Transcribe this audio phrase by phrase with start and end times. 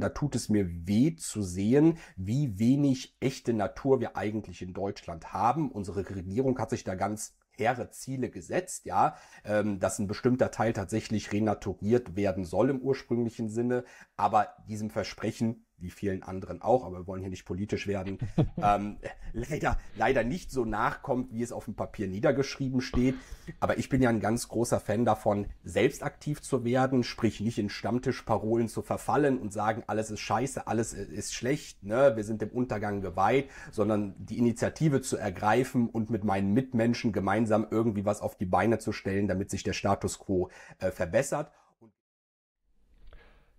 [0.00, 5.32] da tut es mir weh zu sehen, wie wenig echte Natur wir eigentlich in Deutschland
[5.32, 5.70] haben.
[5.70, 10.72] Unsere Regierung hat sich da ganz hehre Ziele gesetzt, ja, ähm, dass ein bestimmter Teil
[10.72, 13.84] tatsächlich renaturiert werden soll im ursprünglichen Sinne,
[14.16, 18.18] aber diesem Versprechen wie vielen anderen auch, aber wir wollen hier nicht politisch werden,
[18.56, 18.98] ähm,
[19.32, 23.14] leider, leider nicht so nachkommt, wie es auf dem Papier niedergeschrieben steht.
[23.60, 27.58] Aber ich bin ja ein ganz großer Fan davon, selbst aktiv zu werden, sprich nicht
[27.58, 32.12] in Stammtischparolen zu verfallen und sagen, alles ist scheiße, alles ist schlecht, ne?
[32.16, 37.66] wir sind dem Untergang geweiht, sondern die Initiative zu ergreifen und mit meinen Mitmenschen gemeinsam
[37.70, 41.50] irgendwie was auf die Beine zu stellen, damit sich der Status quo äh, verbessert.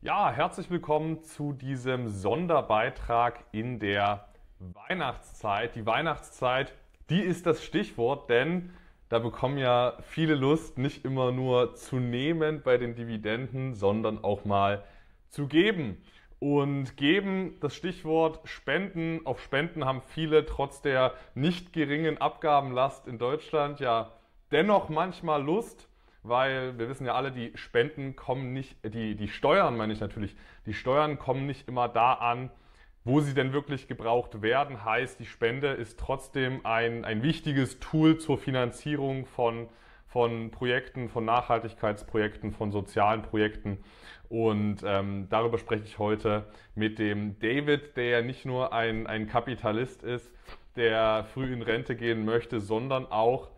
[0.03, 4.27] Ja, herzlich willkommen zu diesem Sonderbeitrag in der
[4.59, 5.77] Weihnachtszeit.
[5.77, 6.73] Die Weihnachtszeit,
[7.09, 8.71] die ist das Stichwort, denn
[9.07, 14.43] da bekommen ja viele Lust, nicht immer nur zu nehmen bei den Dividenden, sondern auch
[14.43, 14.83] mal
[15.29, 16.03] zu geben.
[16.39, 23.19] Und geben, das Stichwort Spenden, auf Spenden haben viele trotz der nicht geringen Abgabenlast in
[23.19, 24.11] Deutschland ja
[24.51, 25.87] dennoch manchmal Lust
[26.23, 30.35] weil wir wissen ja alle, die Spenden kommen nicht, die, die Steuern meine ich natürlich,
[30.65, 32.49] die Steuern kommen nicht immer da an,
[33.05, 34.85] wo sie denn wirklich gebraucht werden.
[34.85, 39.67] Heißt, die Spende ist trotzdem ein, ein wichtiges Tool zur Finanzierung von,
[40.07, 43.79] von Projekten, von Nachhaltigkeitsprojekten, von sozialen Projekten.
[44.29, 49.27] Und ähm, darüber spreche ich heute mit dem David, der ja nicht nur ein, ein
[49.27, 50.31] Kapitalist ist,
[50.75, 53.49] der früh in Rente gehen möchte, sondern auch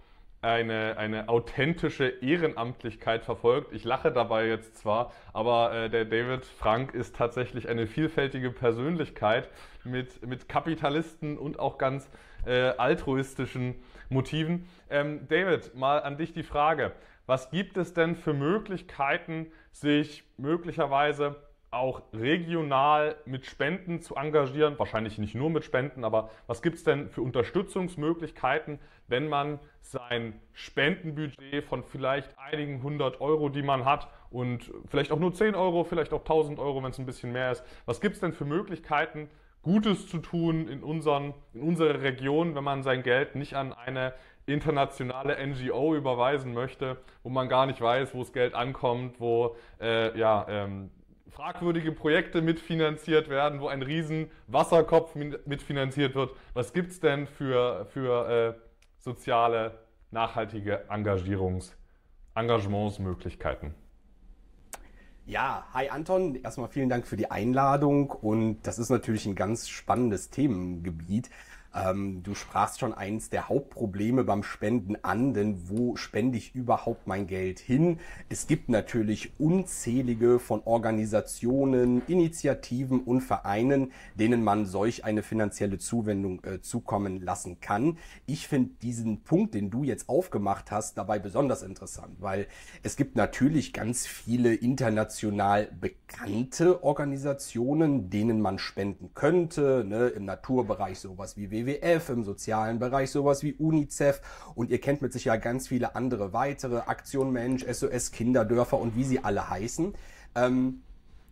[0.46, 3.74] eine, eine authentische Ehrenamtlichkeit verfolgt.
[3.74, 9.50] Ich lache dabei jetzt zwar, aber äh, der David Frank ist tatsächlich eine vielfältige Persönlichkeit
[9.84, 12.10] mit, mit Kapitalisten und auch ganz
[12.46, 13.76] äh, altruistischen
[14.10, 14.70] Motiven.
[14.90, 16.92] Ähm, David, mal an dich die Frage.
[17.26, 21.36] Was gibt es denn für Möglichkeiten, sich möglicherweise
[21.76, 24.80] auch regional mit Spenden zu engagieren.
[24.80, 30.40] Wahrscheinlich nicht nur mit Spenden, aber was gibt es denn für Unterstützungsmöglichkeiten, wenn man sein
[30.54, 35.86] Spendenbudget von vielleicht einigen hundert Euro, die man hat, und vielleicht auch nur 10 Euro,
[35.86, 37.64] vielleicht auch 1000 Euro, wenn es ein bisschen mehr ist.
[37.86, 39.30] Was gibt es denn für Möglichkeiten,
[39.62, 44.14] Gutes zu tun in, unseren, in unserer Region, wenn man sein Geld nicht an eine
[44.46, 50.18] internationale NGO überweisen möchte, wo man gar nicht weiß, wo das Geld ankommt, wo äh,
[50.20, 50.92] ja, ähm,
[51.36, 56.32] fragwürdige Projekte mitfinanziert werden, wo ein riesen Wasserkopf mitfinanziert wird.
[56.54, 58.54] Was gibt es denn für, für äh,
[59.00, 59.80] soziale,
[60.12, 61.76] nachhaltige Engagierungs,
[62.36, 63.76] Engagementsmöglichkeiten?
[65.26, 69.68] Ja, hi Anton, erstmal vielen Dank für die Einladung und das ist natürlich ein ganz
[69.68, 71.30] spannendes Themengebiet.
[71.76, 77.06] Ähm, du sprachst schon eins der Hauptprobleme beim Spenden an, denn wo spende ich überhaupt
[77.06, 78.00] mein Geld hin?
[78.30, 86.44] Es gibt natürlich unzählige von Organisationen, Initiativen und Vereinen, denen man solch eine finanzielle Zuwendung
[86.46, 87.98] äh, zukommen lassen kann.
[88.26, 92.48] Ich finde diesen Punkt, den du jetzt aufgemacht hast, dabei besonders interessant, weil
[92.84, 101.00] es gibt natürlich ganz viele international bekannte Organisationen, denen man spenden könnte, ne, im Naturbereich
[101.00, 104.22] sowas wie WWF, im sozialen Bereich sowas wie UNICEF
[104.56, 108.96] und ihr kennt mit sich ja ganz viele andere weitere, Aktion Mensch, SOS Kinderdörfer und
[108.96, 109.94] wie sie alle heißen.
[110.36, 110.82] Ähm,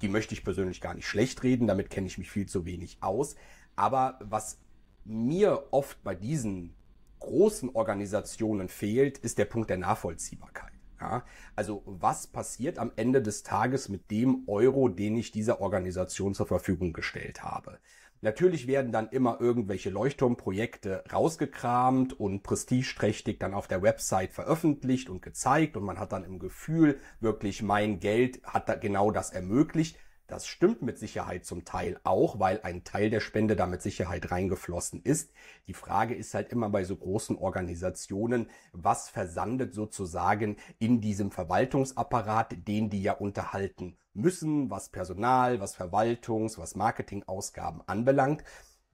[0.02, 2.98] die möchte ich persönlich gar nicht schlecht reden, damit kenne ich mich viel zu wenig
[3.02, 3.36] aus.
[3.76, 4.60] Aber was
[5.06, 6.76] mir oft bei diesen
[7.20, 10.72] großen Organisationen fehlt, ist der Punkt der Nachvollziehbarkeit.
[11.00, 16.34] Ja, also was passiert am Ende des Tages mit dem Euro, den ich dieser Organisation
[16.34, 17.80] zur Verfügung gestellt habe?
[18.24, 25.22] Natürlich werden dann immer irgendwelche Leuchtturmprojekte rausgekramt und prestigeträchtig dann auf der Website veröffentlicht und
[25.22, 29.98] gezeigt und man hat dann im Gefühl, wirklich mein Geld hat da genau das ermöglicht.
[30.28, 34.32] Das stimmt mit Sicherheit zum Teil auch, weil ein Teil der Spende da mit Sicherheit
[34.32, 35.32] reingeflossen ist.
[35.68, 42.68] Die Frage ist halt immer bei so großen Organisationen, was versandet sozusagen in diesem Verwaltungsapparat,
[42.68, 48.44] den die ja unterhalten müssen, was Personal, was Verwaltungs-, was Marketingausgaben anbelangt.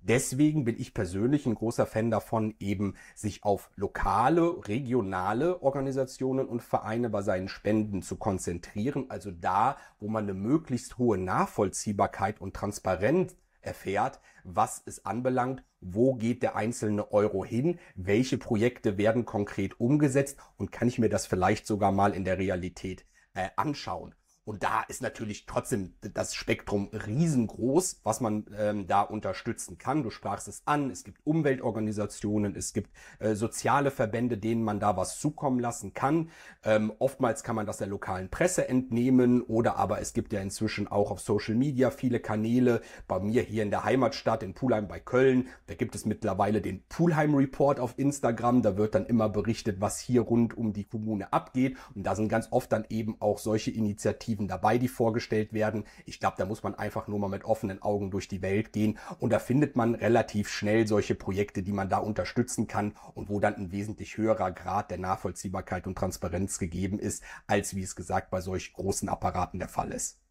[0.02, 6.62] Deswegen bin ich persönlich ein großer Fan davon, eben sich auf lokale, regionale Organisationen und
[6.64, 9.06] Vereine bei seinen Spenden zu konzentrieren.
[9.10, 16.16] Also da, wo man eine möglichst hohe Nachvollziehbarkeit und Transparenz erfährt, was es anbelangt, wo
[16.16, 21.26] geht der einzelne Euro hin, welche Projekte werden konkret umgesetzt und kann ich mir das
[21.26, 24.16] vielleicht sogar mal in der Realität äh, anschauen.
[24.50, 30.02] Und da ist natürlich trotzdem das Spektrum riesengroß, was man ähm, da unterstützen kann.
[30.02, 34.98] Du sprachst es an, es gibt Umweltorganisationen, es gibt äh, soziale Verbände, denen man da
[34.98, 36.32] was zukommen lassen kann.
[36.64, 40.88] Ähm, oftmals kann man das der lokalen Presse entnehmen oder aber es gibt ja inzwischen
[40.88, 42.82] auch auf Social Media viele Kanäle.
[43.08, 46.82] Bei mir hier in der Heimatstadt in Pulheim bei Köln, da gibt es mittlerweile den
[46.90, 48.64] Pulheim Report auf Instagram.
[48.64, 51.78] Da wird dann immer berichtet, was hier rund um die Kommune abgeht.
[51.94, 55.84] Und da sind ganz oft dann eben auch solche Initiativen Initiativen dabei, die vorgestellt werden.
[56.06, 58.98] Ich glaube, da muss man einfach nur mal mit offenen Augen durch die Welt gehen
[59.20, 63.40] und da findet man relativ schnell solche Projekte, die man da unterstützen kann und wo
[63.40, 68.32] dann ein wesentlich höherer Grad der Nachvollziehbarkeit und Transparenz gegeben ist, als wie es gesagt
[68.32, 70.22] bei solch großen Apparaten der Fall ist.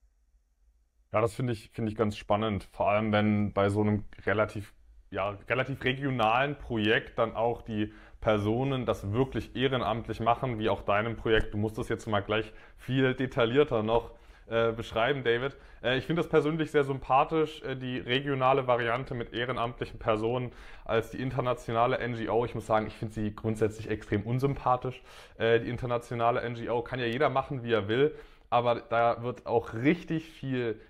[1.13, 2.69] Ja, das finde ich, finde ich ganz spannend.
[2.73, 4.75] Vor allem, wenn bei so einem relativ,
[5.11, 11.17] ja, relativ regionalen Projekt dann auch die Personen das wirklich ehrenamtlich machen, wie auch deinem
[11.17, 11.55] Projekt.
[11.55, 14.11] Du musst das jetzt mal gleich viel detaillierter noch
[14.49, 15.57] äh, beschreiben, David.
[15.83, 20.53] Äh, ich finde das persönlich sehr sympathisch, äh, die regionale Variante mit ehrenamtlichen Personen
[20.85, 22.45] als die internationale NGO.
[22.45, 25.03] Ich muss sagen, ich finde sie grundsätzlich extrem unsympathisch.
[25.39, 28.15] Äh, die internationale NGO kann ja jeder machen, wie er will,
[28.51, 30.81] aber da wird auch richtig viel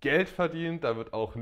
[0.00, 1.34] Geld verdient, da wird auch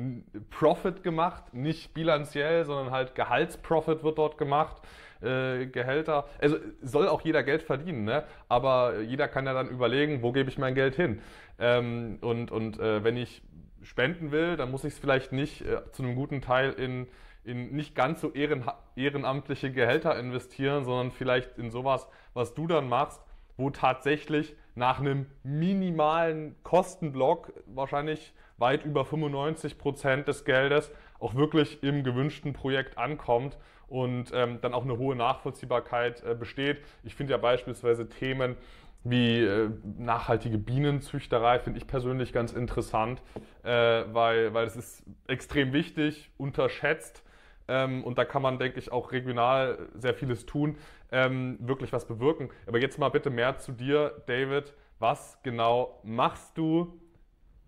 [0.51, 4.81] Profit gemacht, nicht bilanziell, sondern halt Gehaltsprofit wird dort gemacht
[5.25, 6.26] äh, Gehälter.
[6.41, 8.25] Also soll auch jeder Geld verdienen, ne?
[8.49, 11.21] aber jeder kann ja dann überlegen, wo gebe ich mein Geld hin.
[11.59, 13.43] Ähm, und und äh, wenn ich
[13.82, 17.06] spenden will, dann muss ich es vielleicht nicht äh, zu einem guten Teil in,
[17.44, 18.65] in nicht ganz so ehren,
[18.97, 23.21] ehrenamtliche Gehälter investieren, sondern vielleicht in sowas, was du dann machst,
[23.56, 31.82] wo tatsächlich nach einem minimalen Kostenblock wahrscheinlich weit über 95 Prozent des Geldes auch wirklich
[31.82, 33.56] im gewünschten Projekt ankommt
[33.94, 36.79] und ähm, dann auch eine hohe Nachvollziehbarkeit äh, besteht.
[37.05, 38.56] Ich finde ja beispielsweise Themen
[39.05, 43.23] wie äh, nachhaltige Bienenzüchterei finde ich persönlich ganz interessant,
[43.62, 47.23] äh, weil, weil es ist extrem wichtig, unterschätzt
[47.69, 50.76] ähm, und da kann man, denke ich, auch regional sehr vieles tun,
[51.12, 52.50] ähm, wirklich was bewirken.
[52.67, 54.75] Aber jetzt mal bitte mehr zu dir, David.
[54.99, 57.00] Was genau machst du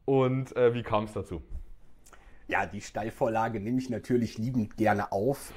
[0.06, 1.40] und äh, wie kam es dazu?
[2.49, 5.52] Ja, die Steilvorlage nehme ich natürlich liebend gerne auf.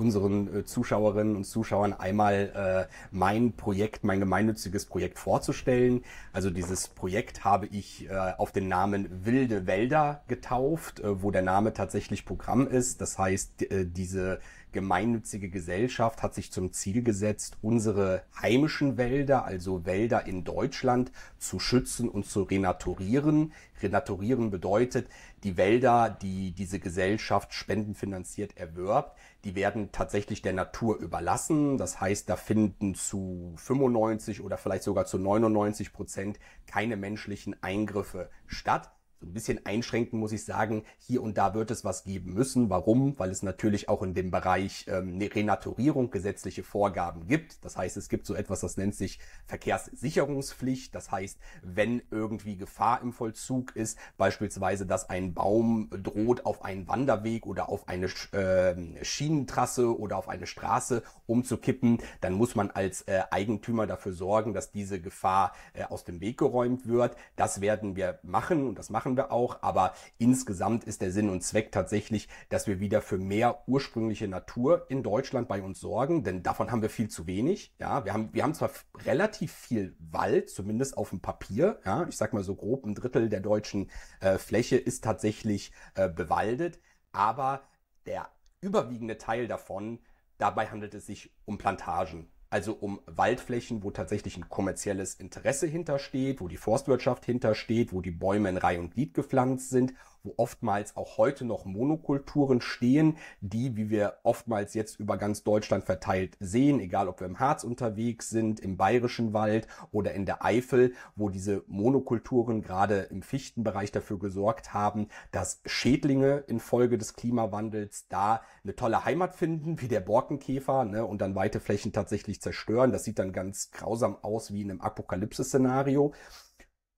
[0.00, 6.02] Unseren äh, Zuschauerinnen und Zuschauern einmal äh, mein Projekt, mein gemeinnütziges Projekt vorzustellen.
[6.32, 11.74] Also dieses Projekt habe ich äh, auf den Namen Wilde Wälder getauft, wo der Name
[11.74, 13.00] tatsächlich Programm ist.
[13.02, 14.40] Das heißt, diese
[14.72, 21.58] gemeinnützige Gesellschaft hat sich zum Ziel gesetzt, unsere heimischen Wälder, also Wälder in Deutschland, zu
[21.58, 23.52] schützen und zu renaturieren.
[23.82, 25.08] Renaturieren bedeutet,
[25.42, 31.78] die Wälder, die diese Gesellschaft spendenfinanziert erwirbt, die werden tatsächlich der Natur überlassen.
[31.78, 38.30] Das heißt, da finden zu 95 oder vielleicht sogar zu 99 Prozent keine menschlichen Eingriffe
[38.46, 42.32] statt so ein bisschen einschränken, muss ich sagen, hier und da wird es was geben
[42.32, 42.70] müssen.
[42.70, 43.18] Warum?
[43.18, 47.62] Weil es natürlich auch in dem Bereich ähm, Renaturierung gesetzliche Vorgaben gibt.
[47.64, 50.94] Das heißt, es gibt so etwas, das nennt sich Verkehrssicherungspflicht.
[50.94, 56.88] Das heißt, wenn irgendwie Gefahr im Vollzug ist, beispielsweise, dass ein Baum droht auf einen
[56.88, 63.02] Wanderweg oder auf eine äh, Schienentrasse oder auf eine Straße umzukippen, dann muss man als
[63.02, 67.16] äh, Eigentümer dafür sorgen, dass diese Gefahr äh, aus dem Weg geräumt wird.
[67.36, 71.30] Das werden wir machen und das machen machen wir auch, aber insgesamt ist der Sinn
[71.30, 76.22] und Zweck tatsächlich, dass wir wieder für mehr ursprüngliche Natur in Deutschland bei uns sorgen,
[76.22, 77.74] denn davon haben wir viel zu wenig.
[77.80, 78.70] Ja, wir haben, wir haben zwar
[79.04, 81.80] relativ viel Wald, zumindest auf dem Papier.
[81.84, 83.90] Ja, ich sag mal so grob ein Drittel der deutschen
[84.20, 86.78] äh, Fläche ist tatsächlich äh, bewaldet,
[87.10, 87.62] aber
[88.06, 88.28] der
[88.60, 89.98] überwiegende Teil davon,
[90.38, 96.40] dabei handelt es sich um Plantagen also um Waldflächen, wo tatsächlich ein kommerzielles Interesse hintersteht,
[96.40, 100.96] wo die Forstwirtschaft hintersteht, wo die Bäume in Reihe und Glied gepflanzt sind wo oftmals
[100.96, 106.80] auch heute noch Monokulturen stehen, die, wie wir oftmals jetzt über ganz Deutschland verteilt sehen,
[106.80, 111.28] egal ob wir im Harz unterwegs sind, im Bayerischen Wald oder in der Eifel, wo
[111.28, 118.76] diese Monokulturen gerade im Fichtenbereich dafür gesorgt haben, dass Schädlinge infolge des Klimawandels da eine
[118.76, 122.92] tolle Heimat finden, wie der Borkenkäfer, ne, und dann weite Flächen tatsächlich zerstören.
[122.92, 126.12] Das sieht dann ganz grausam aus wie in einem Apokalypse-Szenario.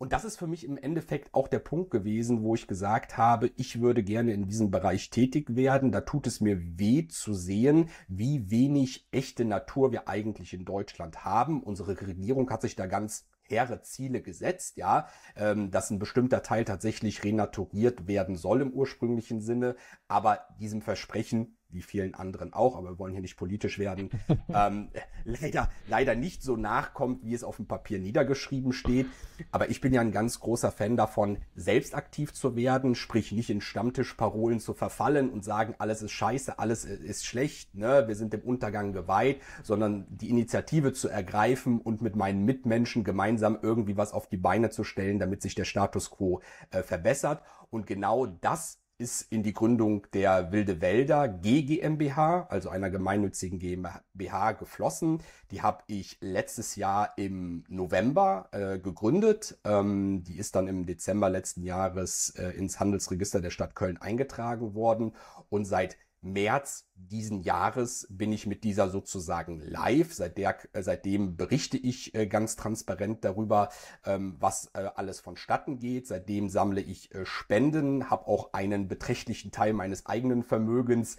[0.02, 3.52] Und das ist für mich im Endeffekt auch der Punkt gewesen, wo ich gesagt habe,
[3.54, 5.92] ich würde gerne in diesem Bereich tätig werden.
[5.92, 11.24] Da tut es mir weh zu sehen, wie wenig echte Natur wir eigentlich in Deutschland
[11.24, 11.62] haben.
[11.62, 15.06] Unsere Regierung hat sich da ganz hehre Ziele gesetzt, ja,
[15.36, 19.76] ähm, dass ein bestimmter Teil tatsächlich renaturiert werden soll im ursprünglichen Sinne,
[20.08, 24.10] aber diesem Versprechen wie vielen anderen auch, aber wir wollen hier nicht politisch werden,
[24.48, 24.88] ähm,
[25.24, 29.06] leider, leider nicht so nachkommt, wie es auf dem Papier niedergeschrieben steht.
[29.50, 33.50] Aber ich bin ja ein ganz großer Fan davon, selbst aktiv zu werden, sprich nicht
[33.50, 38.04] in Stammtischparolen zu verfallen und sagen, alles ist scheiße, alles ist schlecht, ne?
[38.06, 43.58] wir sind dem Untergang geweiht, sondern die Initiative zu ergreifen und mit meinen Mitmenschen gemeinsam
[43.62, 47.42] irgendwie was auf die Beine zu stellen, damit sich der Status quo äh, verbessert.
[47.70, 54.52] Und genau das ist in die Gründung der Wilde Wälder GGMBH, also einer gemeinnützigen GmbH,
[54.52, 55.20] geflossen.
[55.50, 59.58] Die habe ich letztes Jahr im November äh, gegründet.
[59.64, 64.74] Ähm, die ist dann im Dezember letzten Jahres äh, ins Handelsregister der Stadt Köln eingetragen
[64.74, 65.16] worden
[65.48, 70.12] und seit März diesen Jahres bin ich mit dieser sozusagen live.
[70.12, 73.70] Seit der, äh, seitdem berichte ich äh, ganz transparent darüber,
[74.04, 76.06] ähm, was äh, alles vonstatten geht.
[76.06, 81.16] Seitdem sammle ich Spenden, habe auch einen beträchtlichen Teil meines eigenen Vermögens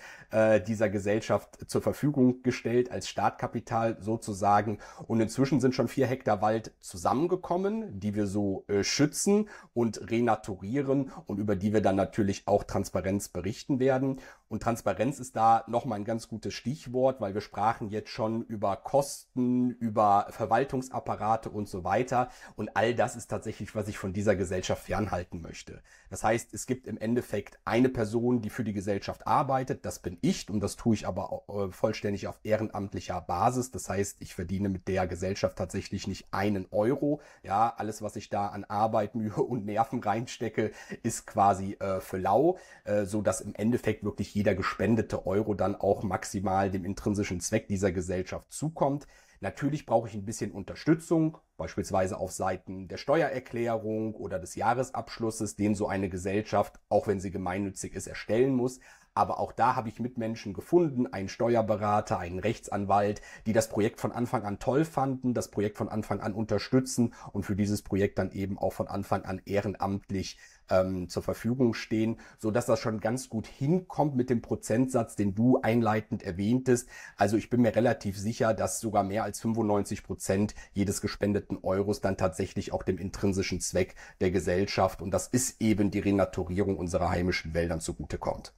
[0.68, 4.80] dieser Gesellschaft zur Verfügung gestellt, als Startkapital sozusagen.
[5.06, 11.40] Und inzwischen sind schon vier Hektar Wald zusammengekommen, die wir so schützen und renaturieren und
[11.40, 14.20] über die wir dann natürlich auch Transparenz berichten werden.
[14.50, 18.78] Und Transparenz ist da nochmal ein ganz gutes Stichwort, weil wir sprachen jetzt schon über
[18.78, 22.30] Kosten, über Verwaltungsapparate und so weiter.
[22.56, 25.82] Und all das ist tatsächlich, was ich von dieser Gesellschaft fernhalten möchte.
[26.10, 29.84] Das heißt, es gibt im Endeffekt eine Person, die für die Gesellschaft arbeitet.
[29.86, 33.72] Das bin ich und das tue ich aber äh, vollständig auf ehrenamtlicher Basis.
[33.72, 37.20] Das heißt, ich verdiene mit der Gesellschaft tatsächlich nicht einen Euro.
[37.42, 42.18] Ja, alles, was ich da an Arbeit, Mühe und Nerven reinstecke, ist quasi äh, für
[42.18, 47.40] lau, äh, so dass im Endeffekt wirklich jeder gespendete Euro dann auch maximal dem intrinsischen
[47.40, 49.08] Zweck dieser Gesellschaft zukommt.
[49.40, 55.76] Natürlich brauche ich ein bisschen Unterstützung, beispielsweise auf Seiten der Steuererklärung oder des Jahresabschlusses, den
[55.76, 58.80] so eine Gesellschaft, auch wenn sie gemeinnützig ist, erstellen muss.
[59.16, 64.12] Aber auch da habe ich Mitmenschen gefunden, einen Steuerberater, einen Rechtsanwalt, die das Projekt von
[64.12, 68.32] Anfang an toll fanden, das Projekt von Anfang an unterstützen und für dieses Projekt dann
[68.32, 70.40] eben auch von Anfang an ehrenamtlich
[70.70, 75.36] ähm, zur Verfügung stehen, so dass das schon ganz gut hinkommt mit dem Prozentsatz, den
[75.36, 76.90] du einleitend erwähntest.
[77.16, 82.02] Also ich bin mir relativ sicher, dass sogar mehr als 95 Prozent jedes gespendeten Euros
[82.02, 87.10] dann tatsächlich auch dem intrinsischen Zweck der Gesellschaft und das ist eben die Renaturierung unserer
[87.10, 88.54] heimischen Wäldern zugutekommt.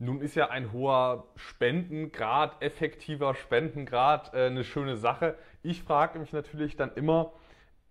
[0.00, 5.36] Nun ist ja ein hoher Spendengrad, effektiver Spendengrad äh, eine schöne Sache.
[5.62, 7.32] Ich frage mich natürlich dann immer,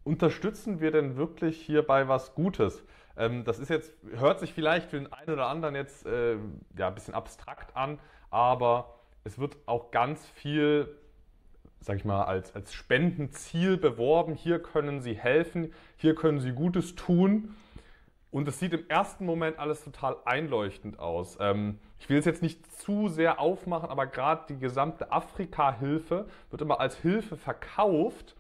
[0.06, 2.82] unterstützen wir denn wirklich hierbei was Gutes?
[3.18, 6.38] Ähm, das ist jetzt, hört sich vielleicht für den einen oder anderen jetzt äh,
[6.78, 8.00] ja, ein bisschen abstrakt an,
[8.30, 10.88] aber es wird auch ganz viel,
[11.82, 14.34] sag ich mal, als, als Spendenziel beworben.
[14.34, 17.54] Hier können Sie helfen, hier können Sie Gutes tun.
[18.30, 21.38] Und es sieht im ersten Moment alles total einleuchtend aus.
[21.40, 26.62] Ähm, ich will es jetzt nicht zu sehr aufmachen, aber gerade die gesamte Afrika-Hilfe wird
[26.62, 28.36] immer als Hilfe verkauft.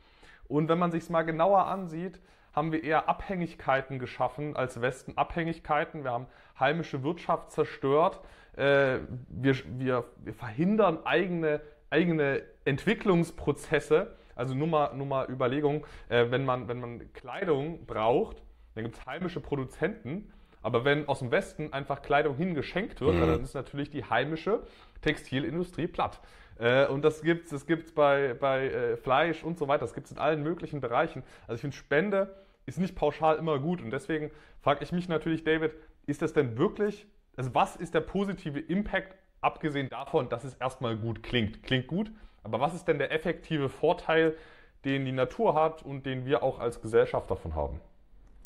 [0.48, 2.20] Und wenn man sich es mal genauer ansieht,
[2.54, 6.04] haben wir eher Abhängigkeiten geschaffen als Westen Abhängigkeiten.
[6.04, 6.28] Wir haben
[6.60, 8.20] heimische Wirtschaft zerstört.
[8.56, 14.16] Äh, wir, wir, wir verhindern eigene, eigene Entwicklungsprozesse.
[14.36, 18.42] Also nur mal, nur mal Überlegung, äh, wenn, man, wenn man Kleidung braucht,
[18.78, 20.32] dann gibt es heimische Produzenten.
[20.62, 23.22] Aber wenn aus dem Westen einfach Kleidung hingeschenkt wird, mhm.
[23.22, 24.64] dann ist natürlich die heimische
[25.02, 26.20] Textilindustrie platt.
[26.60, 29.82] Äh, und das gibt es das gibt's bei, bei Fleisch und so weiter.
[29.82, 31.24] Das gibt es in allen möglichen Bereichen.
[31.44, 33.82] Also ich finde Spende ist nicht pauschal immer gut.
[33.82, 34.32] Und deswegen
[34.62, 35.72] frage ich mich natürlich, David,
[36.06, 40.98] ist das denn wirklich, also was ist der positive Impact, abgesehen davon, dass es erstmal
[40.98, 41.64] gut klingt?
[41.64, 42.12] Klingt gut,
[42.44, 44.36] aber was ist denn der effektive Vorteil,
[44.84, 47.80] den die Natur hat und den wir auch als Gesellschaft davon haben?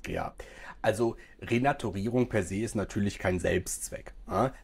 [0.08, 0.34] Ja,
[0.81, 4.13] also Renaturierung per se ist natürlich kein Selbstzweck.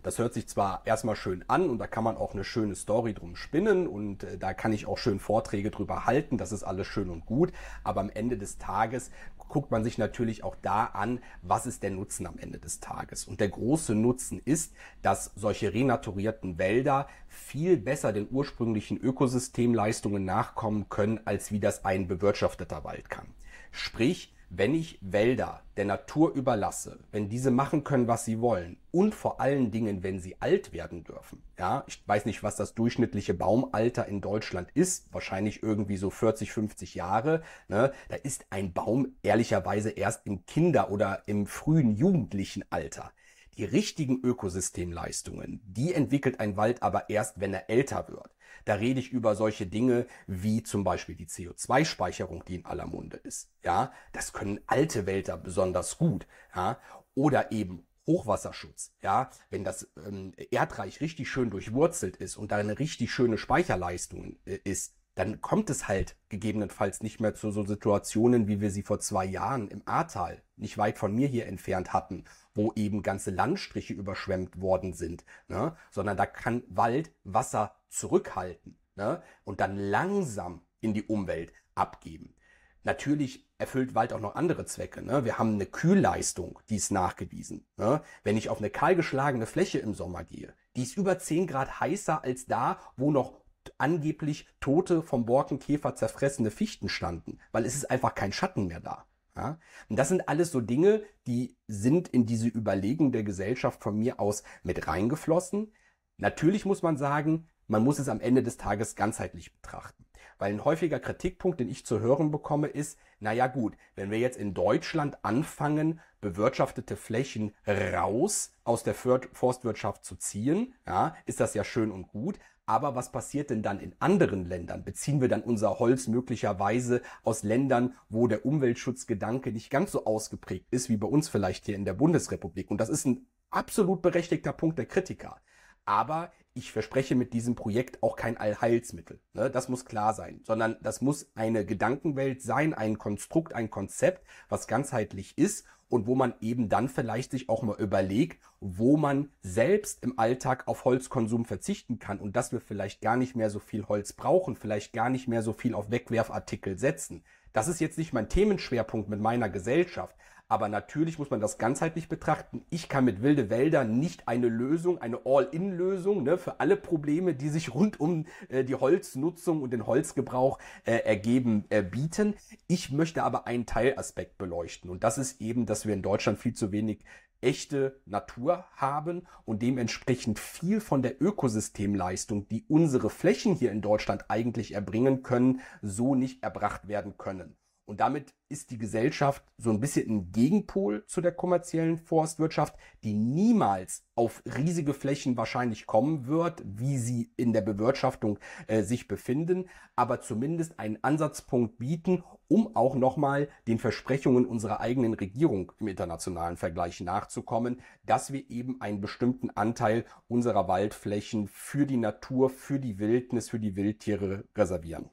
[0.01, 3.13] Das hört sich zwar erstmal schön an und da kann man auch eine schöne Story
[3.13, 6.87] drum spinnen und äh, da kann ich auch schön Vorträge drüber halten, das ist alles
[6.87, 7.51] schön und gut,
[7.83, 9.11] aber am Ende des Tages
[9.49, 13.25] guckt man sich natürlich auch da an, was ist der Nutzen am Ende des Tages.
[13.25, 20.89] Und der große Nutzen ist, dass solche renaturierten Wälder viel besser den ursprünglichen Ökosystemleistungen nachkommen
[20.89, 23.27] können, als wie das ein bewirtschafteter Wald kann.
[23.71, 29.13] Sprich, wenn ich Wälder der Natur überlasse, wenn diese machen können, was sie wollen und
[29.13, 33.33] vor allen Dingen, wenn sie alt werden dürfen, ja, ich weiß nicht, was das durchschnittliche
[33.33, 39.15] Baumalter in Deutschland ist, wahrscheinlich irgendwie so 40, 50 Jahre, ne, da ist ein Baum
[39.21, 43.11] ehrlicherweise erst im Kinder- oder im frühen jugendlichen Alter.
[43.57, 48.35] Die richtigen Ökosystemleistungen, die entwickelt ein Wald aber erst, wenn er älter wird.
[48.65, 53.17] Da rede ich über solche Dinge wie zum Beispiel die CO2-Speicherung, die in aller Munde
[53.17, 53.49] ist.
[53.63, 56.27] Ja, das können alte Wälder besonders gut.
[56.55, 56.79] Ja,
[57.15, 62.79] oder eben Hochwasserschutz, ja, wenn das ähm, Erdreich richtig schön durchwurzelt ist und da eine
[62.79, 68.47] richtig schöne Speicherleistung äh, ist, dann kommt es halt gegebenenfalls nicht mehr zu so Situationen,
[68.47, 72.25] wie wir sie vor zwei Jahren im Ahrtal, nicht weit von mir hier entfernt hatten,
[72.53, 75.75] wo eben ganze Landstriche überschwemmt worden sind, ne?
[75.89, 79.23] sondern da kann Wald Wasser zurückhalten ne?
[79.43, 82.35] und dann langsam in die Umwelt abgeben.
[82.83, 85.01] Natürlich erfüllt Wald auch noch andere Zwecke.
[85.01, 85.25] Ne?
[85.25, 87.65] Wir haben eine Kühlleistung, die ist nachgewiesen.
[87.75, 88.03] Ne?
[88.23, 92.23] Wenn ich auf eine kahlgeschlagene Fläche im Sommer gehe, die ist über 10 Grad heißer
[92.23, 93.46] als da, wo noch
[93.77, 99.05] angeblich tote vom Borkenkäfer zerfressene Fichten standen, weil es ist einfach kein Schatten mehr da.
[99.35, 99.59] Ja?
[99.89, 104.19] Und das sind alles so Dinge, die sind in diese Überlegung der Gesellschaft von mir
[104.19, 105.73] aus mit reingeflossen.
[106.17, 110.05] Natürlich muss man sagen, man muss es am Ende des Tages ganzheitlich betrachten.
[110.39, 114.37] Weil ein häufiger Kritikpunkt, den ich zu hören bekomme, ist, naja gut, wenn wir jetzt
[114.37, 121.63] in Deutschland anfangen, bewirtschaftete Flächen raus aus der Forstwirtschaft zu ziehen, ja, ist das ja
[121.63, 122.39] schön und gut.
[122.67, 124.83] Aber was passiert denn dann in anderen Ländern?
[124.83, 130.67] Beziehen wir dann unser Holz möglicherweise aus Ländern, wo der Umweltschutzgedanke nicht ganz so ausgeprägt
[130.69, 132.69] ist wie bei uns vielleicht hier in der Bundesrepublik?
[132.69, 135.37] Und das ist ein absolut berechtigter Punkt der Kritiker.
[135.85, 139.21] Aber ich verspreche mit diesem Projekt auch kein Allheilsmittel.
[139.31, 139.49] Ne?
[139.49, 144.67] Das muss klar sein, sondern das muss eine Gedankenwelt sein, ein Konstrukt, ein Konzept, was
[144.67, 150.03] ganzheitlich ist und wo man eben dann vielleicht sich auch mal überlegt, wo man selbst
[150.03, 153.87] im Alltag auf Holzkonsum verzichten kann und dass wir vielleicht gar nicht mehr so viel
[153.87, 157.23] Holz brauchen, vielleicht gar nicht mehr so viel auf Wegwerfartikel setzen.
[157.53, 160.15] Das ist jetzt nicht mein Themenschwerpunkt mit meiner Gesellschaft,
[160.49, 162.65] aber natürlich muss man das ganzheitlich betrachten.
[162.69, 167.49] Ich kann mit wilde Wälder nicht eine Lösung, eine All-in-Lösung ne, für alle Probleme, die
[167.49, 172.35] sich rund um äh, die Holznutzung und den Holzgebrauch äh, ergeben, äh, bieten.
[172.67, 176.53] Ich möchte aber einen Teilaspekt beleuchten und das ist eben, dass wir in Deutschland viel
[176.53, 177.03] zu wenig
[177.41, 184.25] echte Natur haben und dementsprechend viel von der Ökosystemleistung, die unsere Flächen hier in Deutschland
[184.29, 187.55] eigentlich erbringen können, so nicht erbracht werden können.
[187.87, 192.75] Und damit ist die Gesellschaft so ein bisschen ein Gegenpol zu der kommerziellen Forstwirtschaft,
[193.05, 199.07] die niemals auf riesige Flächen wahrscheinlich kommen wird, wie sie in der Bewirtschaftung äh, sich
[199.07, 205.87] befinden, aber zumindest einen Ansatzpunkt bieten, um auch nochmal den Versprechungen unserer eigenen Regierung im
[205.87, 212.81] internationalen Vergleich nachzukommen, dass wir eben einen bestimmten Anteil unserer Waldflächen für die Natur, für
[212.81, 215.09] die Wildnis, für die Wildtiere reservieren.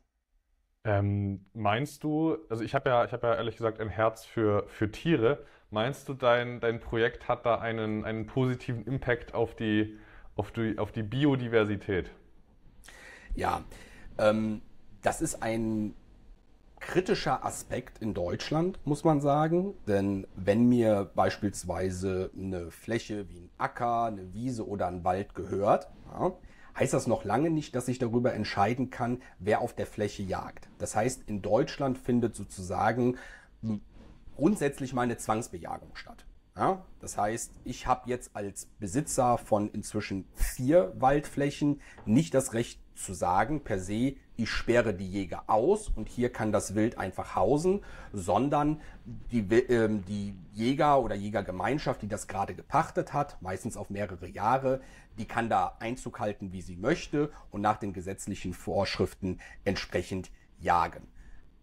[0.84, 4.64] Ähm, meinst du, also ich habe ja, ich habe ja ehrlich gesagt ein Herz für,
[4.68, 5.44] für Tiere.
[5.70, 9.98] Meinst du, dein, dein Projekt hat da einen, einen positiven Impact auf die,
[10.36, 12.10] auf die, auf die Biodiversität?
[13.34, 13.64] Ja,
[14.18, 14.60] ähm,
[15.02, 15.94] das ist ein
[16.80, 19.74] kritischer Aspekt in Deutschland, muss man sagen.
[19.88, 25.88] Denn wenn mir beispielsweise eine Fläche wie ein Acker, eine Wiese oder ein Wald gehört,
[26.12, 26.32] ja,
[26.78, 30.68] heißt das noch lange nicht, dass ich darüber entscheiden kann, wer auf der Fläche jagt.
[30.78, 33.16] Das heißt, in Deutschland findet sozusagen
[34.36, 36.24] grundsätzlich meine Zwangsbejagung statt.
[36.56, 42.80] Ja, das heißt, ich habe jetzt als Besitzer von inzwischen vier Waldflächen nicht das Recht
[42.94, 47.34] zu sagen, per se, ich sperre die Jäger aus und hier kann das Wild einfach
[47.34, 47.82] hausen,
[48.12, 54.28] sondern die, äh, die Jäger oder Jägergemeinschaft, die das gerade gepachtet hat, meistens auf mehrere
[54.28, 54.80] Jahre,
[55.18, 61.06] die kann da Einzug halten, wie sie möchte und nach den gesetzlichen Vorschriften entsprechend jagen.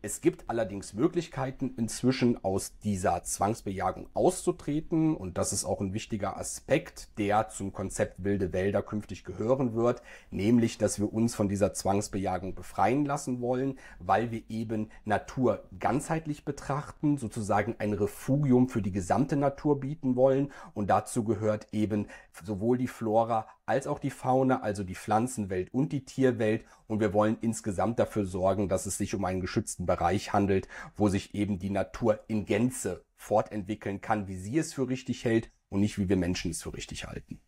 [0.04, 5.16] Es gibt allerdings Möglichkeiten, inzwischen aus dieser Zwangsbejagung auszutreten.
[5.16, 10.02] Und das ist auch ein wichtiger Aspekt, der zum Konzept wilde Wälder künftig gehören wird.
[10.32, 16.46] Nämlich, dass wir uns von dieser Zwangsbejagung befreien lassen wollen, weil wir eben Natur ganzheitlich
[16.46, 20.52] betrachten, sozusagen ein Refugium für die gesamte Natur bieten wollen.
[20.74, 22.08] Und dazu gehört eben
[22.44, 26.66] sowohl die Flora als auch die Fauna, also die Pflanzenwelt und die Tierwelt.
[26.88, 31.08] Und wir wollen insgesamt dafür sorgen, dass es sich um einen geschützten Bereich handelt, wo
[31.08, 35.80] sich eben die Natur in Gänze fortentwickeln kann, wie sie es für richtig hält und
[35.80, 37.40] nicht wie wir Menschen es für richtig halten.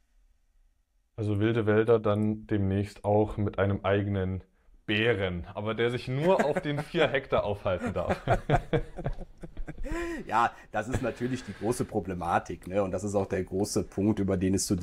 [1.18, 4.46] Also wilde Wälder dann demnächst auch mit einem eigenen
[4.86, 8.22] Bären, aber der sich nur auf den vier Hektar aufhalten darf.
[10.28, 12.84] ja, das ist natürlich die große Problematik, ne?
[12.84, 14.76] Und das ist auch der große Punkt, über den es zu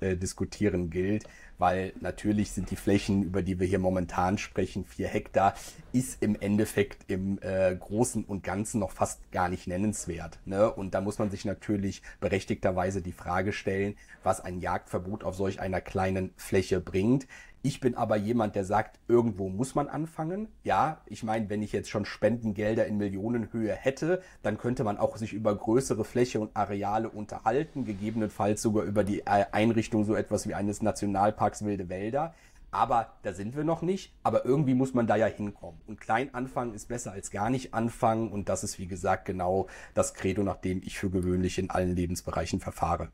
[0.00, 1.24] äh, diskutieren gilt,
[1.58, 5.54] weil natürlich sind die Flächen, über die wir hier momentan sprechen, vier Hektar,
[5.92, 10.38] ist im Endeffekt im äh, Großen und Ganzen noch fast gar nicht nennenswert.
[10.44, 10.70] Ne?
[10.72, 15.60] Und da muss man sich natürlich berechtigterweise die Frage stellen, was ein Jagdverbot auf solch
[15.60, 17.26] einer kleinen Fläche bringt.
[17.64, 20.48] Ich bin aber jemand, der sagt, irgendwo muss man anfangen.
[20.64, 25.16] Ja, ich meine, wenn ich jetzt schon Spendengelder in Millionenhöhe hätte, dann könnte man auch
[25.16, 30.48] sich über größere Fläche und Areale unterhalten, gegebenenfalls sogar über die äh, Einrichtung so etwas
[30.48, 32.34] wie eines Nationalparks Wilde Wälder.
[32.72, 34.12] Aber da sind wir noch nicht.
[34.24, 35.80] Aber irgendwie muss man da ja hinkommen.
[35.86, 38.32] Und klein anfangen ist besser als gar nicht anfangen.
[38.32, 41.94] Und das ist, wie gesagt, genau das Credo, nach dem ich für gewöhnlich in allen
[41.94, 43.10] Lebensbereichen verfahre.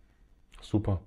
[0.60, 1.00] Super.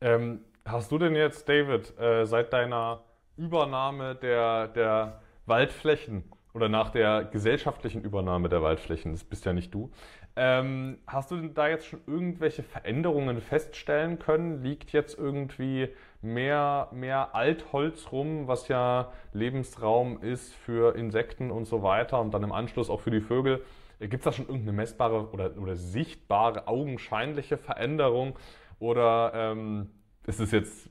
[0.00, 3.02] Ähm, hast du denn jetzt, David, äh, seit deiner
[3.36, 9.72] Übernahme der, der Waldflächen oder nach der gesellschaftlichen Übernahme der Waldflächen, das bist ja nicht
[9.74, 9.90] du,
[10.38, 14.62] ähm, hast du denn da jetzt schon irgendwelche Veränderungen feststellen können?
[14.62, 15.88] Liegt jetzt irgendwie
[16.22, 22.42] mehr, mehr Altholz rum, was ja Lebensraum ist für Insekten und so weiter und dann
[22.42, 23.64] im Anschluss auch für die Vögel?
[23.98, 28.38] Gibt es da schon irgendeine messbare oder, oder sichtbare, augenscheinliche Veränderung?
[28.78, 29.90] Oder ähm,
[30.26, 30.90] ist es jetzt,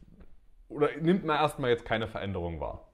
[0.69, 2.88] oder nimmt man erstmal jetzt keine Veränderung wahr?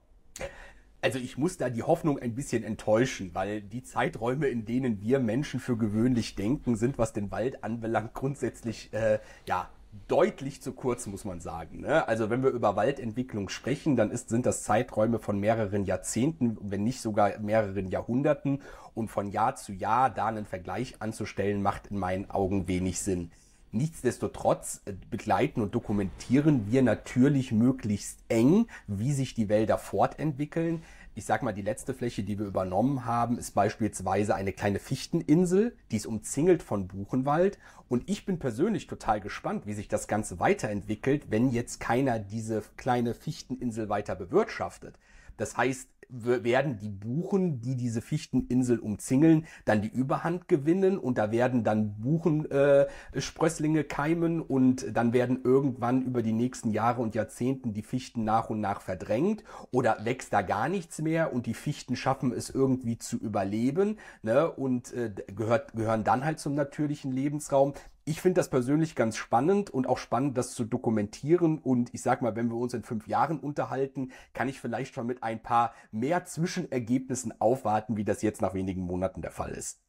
[1.00, 5.18] Also ich muss da die Hoffnung ein bisschen enttäuschen, weil die Zeiträume, in denen wir
[5.18, 9.68] Menschen für gewöhnlich denken, sind, was den Wald anbelangt, grundsätzlich äh, ja
[10.08, 11.80] deutlich zu kurz, muss man sagen.
[11.80, 12.06] Ne?
[12.08, 16.82] Also wenn wir über Waldentwicklung sprechen, dann ist, sind das Zeiträume von mehreren Jahrzehnten, wenn
[16.82, 18.62] nicht sogar mehreren Jahrhunderten.
[18.94, 23.30] Und von Jahr zu Jahr da einen Vergleich anzustellen, macht in meinen Augen wenig Sinn.
[23.74, 30.82] Nichtsdestotrotz äh, begleiten und dokumentieren wir natürlich möglichst eng, wie sich die Wälder fortentwickeln.
[31.14, 35.76] Ich sag mal, die letzte Fläche, die wir übernommen haben, ist beispielsweise eine kleine Fichteninsel,
[35.90, 37.58] die ist umzingelt von Buchenwald.
[37.88, 42.62] Und ich bin persönlich total gespannt, wie sich das Ganze weiterentwickelt, wenn jetzt keiner diese
[42.78, 44.98] kleine Fichteninsel weiter bewirtschaftet.
[45.36, 51.30] Das heißt, werden die Buchen, die diese Fichteninsel umzingeln, dann die Überhand gewinnen und da
[51.30, 57.72] werden dann Buchensprösslinge äh, keimen und dann werden irgendwann über die nächsten Jahre und Jahrzehnten
[57.72, 61.96] die Fichten nach und nach verdrängt oder wächst da gar nichts mehr und die Fichten
[61.96, 67.74] schaffen es irgendwie zu überleben ne, und äh, gehört, gehören dann halt zum natürlichen Lebensraum
[68.04, 71.58] ich finde das persönlich ganz spannend und auch spannend, das zu dokumentieren.
[71.58, 75.06] Und ich sag mal, wenn wir uns in fünf Jahren unterhalten, kann ich vielleicht schon
[75.06, 79.80] mit ein paar mehr Zwischenergebnissen aufwarten, wie das jetzt nach wenigen Monaten der Fall ist.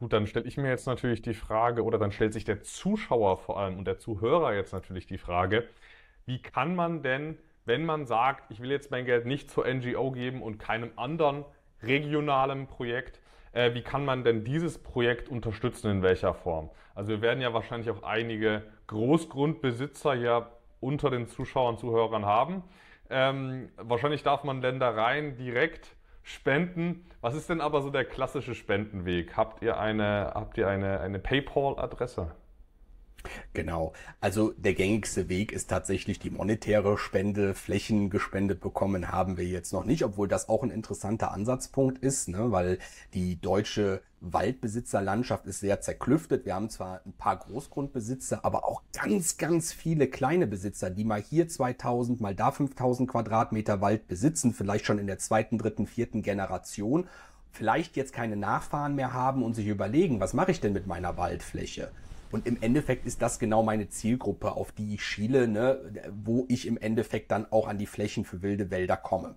[0.00, 3.38] Gut, dann stelle ich mir jetzt natürlich die Frage, oder dann stellt sich der Zuschauer
[3.38, 5.68] vor allem und der Zuhörer jetzt natürlich die Frage,
[6.26, 10.10] wie kann man denn, wenn man sagt, ich will jetzt mein Geld nicht zur NGO
[10.10, 11.44] geben und keinem anderen
[11.82, 13.20] regionalen Projekt,
[13.54, 16.70] äh, wie kann man denn dieses Projekt unterstützen, in welcher Form?
[16.94, 20.48] Also wir werden ja wahrscheinlich auch einige Großgrundbesitzer hier
[20.80, 22.62] unter den Zuschauern, Zuhörern haben.
[23.10, 27.06] Ähm, wahrscheinlich darf man Ländereien direkt spenden.
[27.20, 29.36] Was ist denn aber so der klassische Spendenweg?
[29.36, 32.32] Habt ihr eine, habt ihr eine, eine PayPal-Adresse?
[33.52, 33.92] Genau.
[34.20, 37.54] Also der gängigste Weg ist tatsächlich die monetäre Spende.
[37.54, 42.28] Flächen gespendet bekommen haben wir jetzt noch nicht, obwohl das auch ein interessanter Ansatzpunkt ist,
[42.28, 42.52] ne?
[42.52, 42.78] weil
[43.14, 46.46] die deutsche Waldbesitzerlandschaft ist sehr zerklüftet.
[46.46, 51.22] Wir haben zwar ein paar Großgrundbesitzer, aber auch ganz, ganz viele kleine Besitzer, die mal
[51.22, 56.22] hier 2000, mal da 5000 Quadratmeter Wald besitzen, vielleicht schon in der zweiten, dritten, vierten
[56.22, 57.06] Generation,
[57.52, 61.16] vielleicht jetzt keine Nachfahren mehr haben und sich überlegen, was mache ich denn mit meiner
[61.16, 61.90] Waldfläche?
[62.34, 65.78] Und im Endeffekt ist das genau meine Zielgruppe, auf die ich schiele, ne,
[66.10, 69.36] wo ich im Endeffekt dann auch an die Flächen für wilde Wälder komme.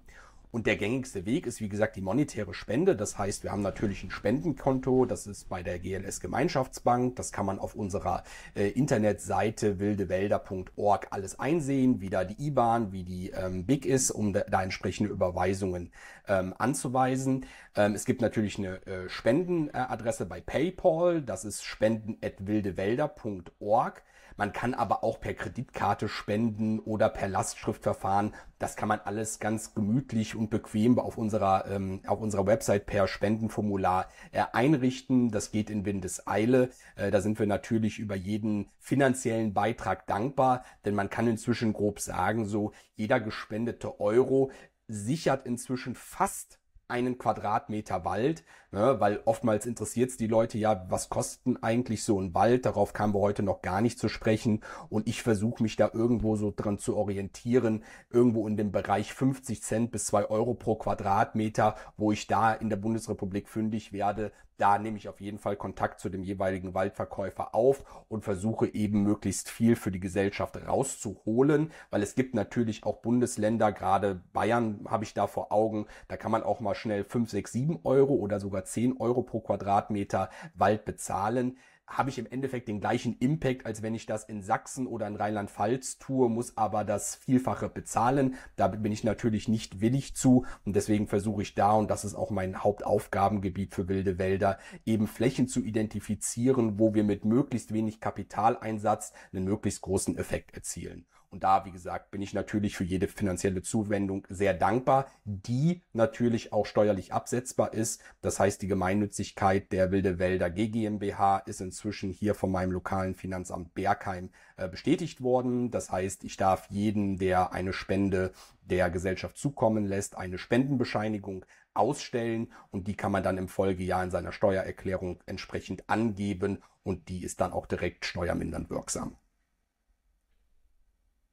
[0.51, 2.95] Und der gängigste Weg ist, wie gesagt, die monetäre Spende.
[2.95, 5.03] Das heißt, wir haben natürlich ein Spendenkonto.
[5.05, 7.17] Das ist bei der GLS Gemeinschaftsbank.
[7.17, 8.23] Das kann man auf unserer
[8.55, 14.31] äh, Internetseite wildewälder.org alles einsehen, wie da die IBAN, wie die ähm, BIC ist, um
[14.33, 15.91] da, da entsprechende Überweisungen
[16.27, 17.45] ähm, anzuweisen.
[17.75, 21.21] Ähm, es gibt natürlich eine äh, Spendenadresse bei PayPal.
[21.21, 24.01] Das ist spenden.wildewälder.org.
[24.37, 28.35] Man kann aber auch per Kreditkarte spenden oder per Lastschriftverfahren.
[28.59, 33.07] Das kann man alles ganz gemütlich und bequem auf unserer, ähm, auf unserer Website per
[33.07, 35.31] Spendenformular äh, einrichten.
[35.31, 36.69] Das geht in Windeseile.
[36.95, 41.99] Äh, da sind wir natürlich über jeden finanziellen Beitrag dankbar, denn man kann inzwischen grob
[41.99, 44.51] sagen, so jeder gespendete Euro
[44.87, 46.56] sichert inzwischen fast
[46.89, 52.19] einen Quadratmeter Wald, ne, weil oftmals interessiert es die Leute ja, was kosten eigentlich so
[52.19, 54.61] ein Wald, darauf kamen wir heute noch gar nicht zu sprechen.
[54.89, 59.61] Und ich versuche mich da irgendwo so dran zu orientieren, irgendwo in dem Bereich 50
[59.61, 64.77] Cent bis 2 Euro pro Quadratmeter, wo ich da in der Bundesrepublik fündig werde, da
[64.77, 69.49] nehme ich auf jeden Fall Kontakt zu dem jeweiligen Waldverkäufer auf und versuche eben möglichst
[69.49, 75.13] viel für die Gesellschaft rauszuholen, weil es gibt natürlich auch Bundesländer, gerade Bayern habe ich
[75.13, 78.65] da vor Augen, da kann man auch mal schnell 5, 6, 7 Euro oder sogar
[78.65, 83.95] 10 Euro pro Quadratmeter Wald bezahlen habe ich im Endeffekt den gleichen Impact, als wenn
[83.95, 88.35] ich das in Sachsen oder in Rheinland-Pfalz tue, muss aber das Vielfache bezahlen.
[88.57, 92.15] Da bin ich natürlich nicht willig zu und deswegen versuche ich da, und das ist
[92.15, 98.01] auch mein Hauptaufgabengebiet für wilde Wälder, eben Flächen zu identifizieren, wo wir mit möglichst wenig
[98.01, 101.05] Kapitaleinsatz einen möglichst großen Effekt erzielen.
[101.29, 106.53] Und da, wie gesagt, bin ich natürlich für jede finanzielle Zuwendung sehr dankbar, die natürlich
[106.53, 108.01] auch steuerlich absetzbar ist.
[108.21, 113.73] Das heißt, die Gemeinnützigkeit der Wilde Wälder GmbH ist inzwischen hier von meinem lokalen Finanzamt
[113.73, 115.69] Bergheim äh, bestätigt worden.
[115.69, 122.51] Das heißt, ich darf jeden, der eine Spende der Gesellschaft zukommen lässt, eine Spendenbescheinigung ausstellen
[122.71, 127.41] und die kann man dann im Folgejahr in seiner Steuererklärung entsprechend angeben und die ist
[127.41, 129.17] dann auch direkt steuermindernd wirksam.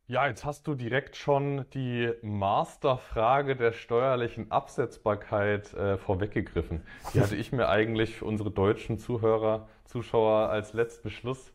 [0.06, 6.82] Ja, jetzt hast du direkt schon die Masterfrage der steuerlichen Absetzbarkeit äh, vorweggegriffen.
[7.14, 11.54] Die hatte ich mir eigentlich für unsere deutschen Zuhörer, Zuschauer als letzten Schluss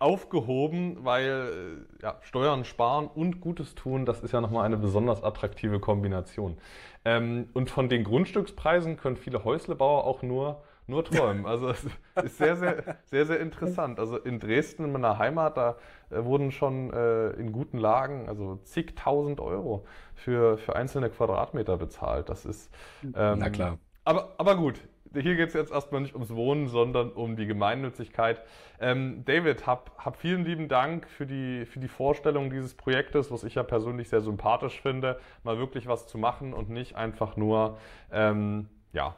[0.00, 5.22] aufgehoben, weil äh, ja, Steuern sparen und Gutes tun, das ist ja nochmal eine besonders
[5.22, 6.58] attraktive Kombination.
[7.04, 11.46] Ähm, und von den Grundstückspreisen können viele Häuslebauer auch nur nur träumen.
[11.46, 11.84] Also es
[12.24, 14.00] ist sehr, sehr, sehr, sehr interessant.
[14.00, 15.76] Also in Dresden, in meiner Heimat, da
[16.10, 22.28] äh, wurden schon äh, in guten Lagen also zigtausend Euro für, für einzelne Quadratmeter bezahlt.
[22.28, 22.72] Das ist.
[23.02, 23.78] Ähm, Na klar.
[24.04, 24.80] Aber, aber gut,
[25.12, 28.42] hier geht es jetzt erstmal nicht ums Wohnen, sondern um die Gemeinnützigkeit.
[28.80, 33.44] Ähm, David, hab, hab vielen lieben Dank für die, für die Vorstellung dieses Projektes, was
[33.44, 37.78] ich ja persönlich sehr sympathisch finde, mal wirklich was zu machen und nicht einfach nur
[38.10, 39.16] ähm, ja,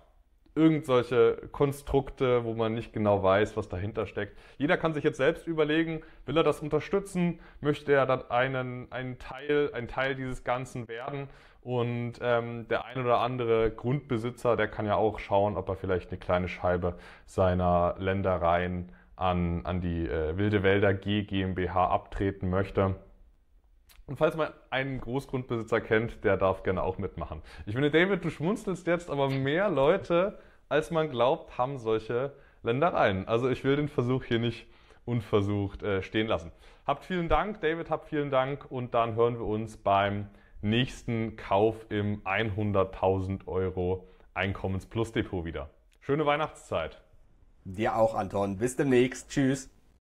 [0.60, 4.36] irgendwelche Konstrukte, wo man nicht genau weiß, was dahinter steckt.
[4.58, 9.18] Jeder kann sich jetzt selbst überlegen, will er das unterstützen, möchte er dann einen, einen
[9.18, 11.28] Teil, ein Teil dieses Ganzen werden
[11.62, 16.10] und ähm, der ein oder andere Grundbesitzer, der kann ja auch schauen, ob er vielleicht
[16.10, 22.96] eine kleine Scheibe seiner Ländereien an, an die äh, Wilde Wälder G GmbH abtreten möchte.
[24.10, 27.42] Und falls man einen Großgrundbesitzer kennt, der darf gerne auch mitmachen.
[27.64, 30.36] Ich finde, David, du schmunzelst jetzt, aber mehr Leute,
[30.70, 33.28] als man glaubt, haben solche Ländereien.
[33.28, 34.66] Also ich will den Versuch hier nicht
[35.04, 36.52] unversucht äh, stehen lassen.
[36.86, 40.28] Habt vielen Dank, David, habt vielen Dank und dann hören wir uns beim
[40.62, 45.70] nächsten Kauf im 100.000 Euro Einkommens Plus Depot wieder.
[46.00, 47.02] Schöne Weihnachtszeit.
[47.64, 48.56] Dir auch, Anton.
[48.56, 49.30] Bis demnächst.
[49.30, 49.70] Tschüss.